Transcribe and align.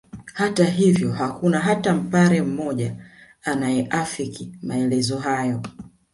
Hata 0.33 0.65
hivyo 0.65 1.11
hakuna 1.11 1.59
hata 1.59 1.93
Mpare 1.95 2.41
mmoja 2.41 2.95
anayeafiki 3.43 4.51
maelezo 4.61 5.17
hayo 5.19 5.61